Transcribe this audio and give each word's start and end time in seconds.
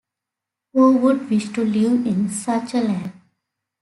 Who 0.73 0.97
would 0.97 1.29
wish 1.29 1.49
to 1.49 1.63
live 1.63 2.07
in 2.07 2.27
such 2.27 2.73
a 2.73 2.81
land? 2.81 3.11